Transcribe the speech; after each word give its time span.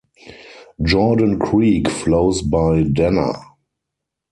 Jordan 0.81 1.37
Creek 1.37 1.87
flows 1.87 2.41
by 2.41 2.81
Danner. 2.81 3.33